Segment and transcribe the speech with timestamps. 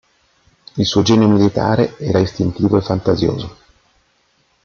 [0.77, 3.57] Il suo genio militare era istintivo e fantasioso.